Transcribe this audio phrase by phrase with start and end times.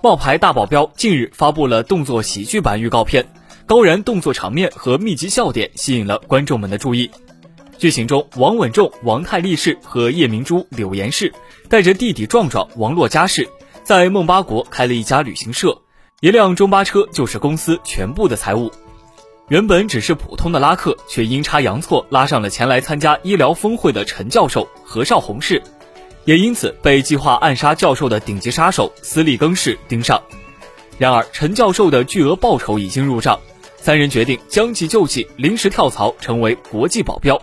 [0.00, 3.26] 冒牌大保镖近日发布了动作喜剧版预告片，
[3.66, 7.10] 高燃动作场面和密集笑点吸引了观众们的注意。
[7.78, 11.32] 剧情中，王稳重、王太利氏和叶明珠、柳岩氏
[11.68, 13.48] 带着弟弟壮壮王洛嘉氏，
[13.82, 15.76] 在孟巴国开了一家旅行社，
[16.20, 18.70] 一辆中巴车就是公司全部的财务。
[19.48, 25.60] 原本只是普通的拉客，却阴差阳错拉上了前来参加医疗峰会的陈教授何少红氏，
[26.28, 30.22] 也因此被计划暗杀教授的顶级杀手斯利更氏盯上。
[30.98, 33.40] 然而，陈教授的巨额报酬已经入账，
[33.78, 37.40] 三人决定将计就计，临时跳槽成为国际保镖。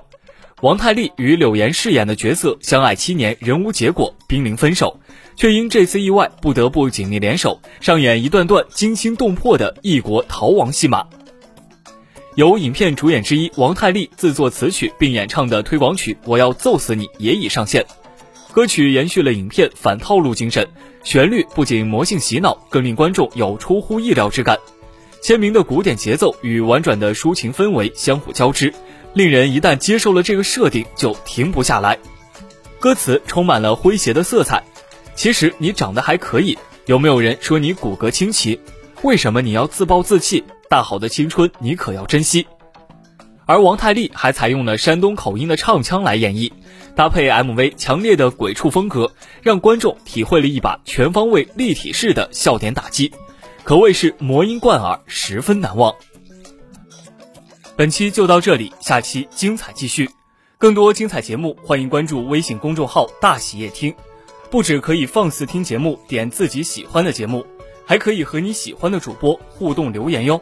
[0.61, 4.99] 王太利与柳岩饰演的角色相爱七年，仍无结果，濒临分手，
[5.35, 11.07] 却因这次意外不得不紧密联手，上演一段段惊心动魄的异国逃亡戏码。
[12.35, 17.83] 由影片主演之一王太利自作词曲并演唱的推广曲《我要揍死你》也已上线。
[18.55, 20.65] 歌曲延续了影片反套路精神，
[21.03, 24.57] 旋律不仅魔性洗脑，更令观众有出乎意料之感。
[25.21, 28.73] 鲜明的古典节奏与婉转的抒情氛围相互交织，
[29.13, 31.99] 令人一旦接受了这个设定就停不下来。
[32.79, 34.63] 歌词充满了诙谐的色彩。
[35.15, 38.57] 其实你长得还可以，有没有人说你骨骼清奇？
[39.01, 40.45] 为什么你要自暴自弃？
[40.69, 42.47] 大好的青春，你可要珍惜。
[43.45, 46.51] 而王太利还采用了山东口音的唱腔来演绎，
[46.95, 53.11] 搭配 MV 强烈的鬼畜风格，让观众体会了一把全方位立体式的笑点打击，
[53.63, 55.93] 可谓是魔音贯耳，十分难忘。
[57.75, 60.09] 本期就到这里，下期精彩继续。
[60.57, 63.93] 更多精彩节目，欢迎关注微信公众号“大喜夜听”，
[64.49, 67.45] 不止可以放肆听节目，点自己喜欢的节目。
[67.85, 70.41] 还可以和你喜欢的主播互动留言哟。